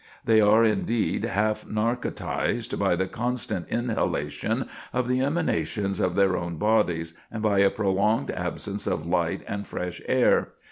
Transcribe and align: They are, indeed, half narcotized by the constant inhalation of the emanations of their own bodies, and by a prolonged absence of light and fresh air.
They 0.25 0.41
are, 0.41 0.63
indeed, 0.63 1.25
half 1.25 1.67
narcotized 1.67 2.79
by 2.79 2.95
the 2.95 3.05
constant 3.05 3.67
inhalation 3.69 4.67
of 4.93 5.07
the 5.07 5.21
emanations 5.21 5.99
of 5.99 6.15
their 6.15 6.35
own 6.35 6.55
bodies, 6.55 7.13
and 7.31 7.43
by 7.43 7.59
a 7.59 7.69
prolonged 7.69 8.31
absence 8.31 8.87
of 8.87 9.05
light 9.05 9.43
and 9.47 9.67
fresh 9.67 10.01
air. 10.07 10.53